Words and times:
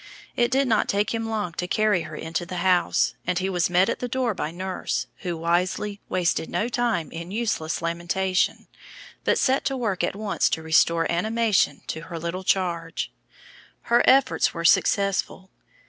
It 0.35 0.49
did 0.49 0.67
not 0.67 0.89
take 0.89 1.13
him 1.13 1.29
long 1.29 1.51
to 1.51 1.67
carry 1.67 2.01
her 2.09 2.15
into 2.15 2.47
her 2.49 2.55
house, 2.55 3.13
and 3.27 3.37
he 3.37 3.51
was 3.51 3.69
met 3.69 3.87
at 3.87 3.99
the 3.99 4.07
door 4.07 4.33
by 4.33 4.49
nurse, 4.49 5.05
who 5.17 5.37
wisely 5.37 6.01
wasted 6.09 6.49
no 6.49 6.69
time 6.69 7.11
in 7.11 7.29
useless 7.29 7.83
lamentation, 7.83 8.65
but 9.25 9.37
set 9.37 9.63
to 9.65 9.77
work 9.77 10.03
at 10.03 10.15
once 10.15 10.49
to 10.49 10.63
restore 10.63 11.05
animation 11.11 11.81
to 11.85 12.01
her 12.05 12.17
little 12.17 12.43
charge. 12.43 13.11
Her 13.81 14.01
efforts 14.09 14.55
were 14.55 14.65
successful. 14.65 15.51